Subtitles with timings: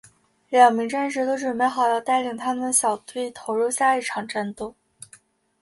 [0.49, 4.73] 两名战士都准备好要带领他们的小队投入下一场战斗。